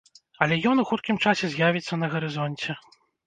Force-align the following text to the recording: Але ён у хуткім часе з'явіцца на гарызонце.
Але 0.45 0.55
ён 0.69 0.81
у 0.83 0.85
хуткім 0.91 1.19
часе 1.27 1.45
з'явіцца 1.53 1.99
на 2.05 2.11
гарызонце. 2.17 2.79